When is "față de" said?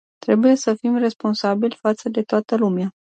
1.81-2.21